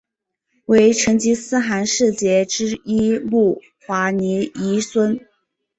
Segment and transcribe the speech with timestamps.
[0.65, 5.21] 为成吉思汗四杰之一木华黎裔孙。